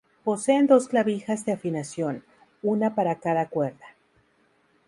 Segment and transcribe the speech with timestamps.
[0.23, 2.23] Poseen dos clavijas de afinación,
[2.63, 3.85] una para cada cuerda.